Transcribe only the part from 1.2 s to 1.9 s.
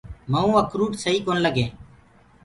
ڪونآ لگينٚ۔